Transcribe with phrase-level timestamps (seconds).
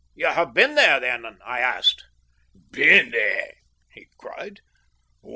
[0.15, 2.05] "You have been there, then?" I asked.
[2.71, 3.51] "Been there!"
[3.93, 4.61] he cried.